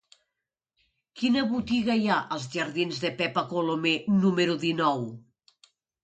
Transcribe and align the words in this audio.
Quina 1.19 1.41
botiga 1.49 1.97
hi 1.99 2.07
ha 2.13 2.17
als 2.35 2.47
jardins 2.55 3.01
de 3.03 3.11
Pepa 3.19 3.43
Colomer 3.51 3.93
número 4.23 4.55
dinou? 4.65 5.05